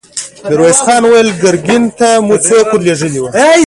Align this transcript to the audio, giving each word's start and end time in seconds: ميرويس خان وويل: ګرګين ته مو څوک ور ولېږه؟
ميرويس 0.49 0.79
خان 0.85 1.03
وويل: 1.05 1.27
ګرګين 1.43 1.83
ته 1.97 2.09
مو 2.25 2.35
څوک 2.47 2.67
ور 2.73 2.79
ولېږه؟ 2.81 3.29